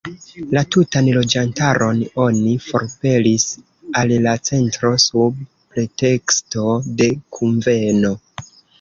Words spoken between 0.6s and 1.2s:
tutan